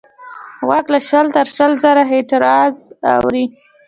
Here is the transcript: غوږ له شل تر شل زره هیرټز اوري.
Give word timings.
غوږ 0.67 0.85
له 0.93 0.99
شل 1.09 1.25
تر 1.35 1.47
شل 1.55 1.71
زره 1.83 2.03
هیرټز 2.11 2.75
اوري. 3.13 3.45